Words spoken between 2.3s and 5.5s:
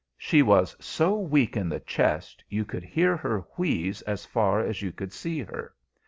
you could hear her wheeze as far as you could see